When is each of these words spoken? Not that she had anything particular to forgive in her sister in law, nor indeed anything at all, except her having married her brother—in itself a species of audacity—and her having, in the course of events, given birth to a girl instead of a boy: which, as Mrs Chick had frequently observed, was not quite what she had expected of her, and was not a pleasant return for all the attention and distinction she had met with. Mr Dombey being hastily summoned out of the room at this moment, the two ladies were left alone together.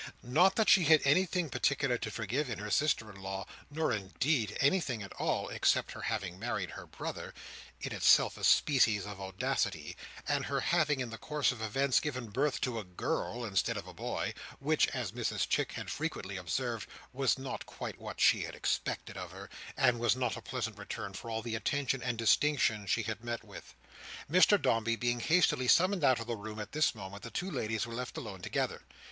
Not 0.23 0.55
that 0.55 0.67
she 0.67 0.85
had 0.85 0.99
anything 1.05 1.47
particular 1.51 1.95
to 1.95 2.09
forgive 2.09 2.49
in 2.49 2.57
her 2.57 2.71
sister 2.71 3.11
in 3.11 3.21
law, 3.21 3.45
nor 3.69 3.91
indeed 3.93 4.57
anything 4.59 5.03
at 5.03 5.13
all, 5.13 5.47
except 5.49 5.91
her 5.91 6.01
having 6.01 6.39
married 6.39 6.71
her 6.71 6.87
brother—in 6.87 7.93
itself 7.93 8.35
a 8.35 8.43
species 8.43 9.05
of 9.05 9.21
audacity—and 9.21 10.45
her 10.47 10.59
having, 10.61 11.01
in 11.01 11.11
the 11.11 11.19
course 11.19 11.51
of 11.51 11.61
events, 11.61 11.99
given 11.99 12.31
birth 12.31 12.59
to 12.61 12.79
a 12.79 12.83
girl 12.83 13.45
instead 13.45 13.77
of 13.77 13.85
a 13.85 13.93
boy: 13.93 14.33
which, 14.57 14.87
as 14.87 15.11
Mrs 15.11 15.47
Chick 15.47 15.73
had 15.73 15.91
frequently 15.91 16.35
observed, 16.35 16.89
was 17.13 17.37
not 17.37 17.67
quite 17.67 17.99
what 18.01 18.19
she 18.19 18.41
had 18.41 18.55
expected 18.55 19.15
of 19.17 19.29
her, 19.29 19.51
and 19.77 19.99
was 19.99 20.15
not 20.15 20.35
a 20.35 20.41
pleasant 20.41 20.79
return 20.79 21.13
for 21.13 21.29
all 21.29 21.43
the 21.43 21.53
attention 21.53 22.01
and 22.01 22.17
distinction 22.17 22.87
she 22.87 23.03
had 23.03 23.23
met 23.23 23.43
with. 23.43 23.75
Mr 24.31 24.59
Dombey 24.59 24.95
being 24.95 25.19
hastily 25.19 25.67
summoned 25.67 26.03
out 26.03 26.19
of 26.19 26.25
the 26.25 26.35
room 26.35 26.59
at 26.59 26.71
this 26.71 26.95
moment, 26.95 27.21
the 27.21 27.29
two 27.29 27.51
ladies 27.51 27.85
were 27.85 27.93
left 27.93 28.17
alone 28.17 28.41
together. 28.41 28.81